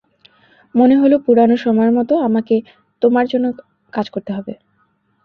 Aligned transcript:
মনে 0.75 0.95
হলো, 0.97 1.15
পুরানো 1.19 1.55
সময়ের 1.57 1.93
মতো, 1.93 2.13
আমাকে 2.19 2.55
তোমার 3.01 3.25
জন্য 3.27 3.45
কাজ 3.93 4.05
করতে 4.09 4.31
হবে। 4.33 4.53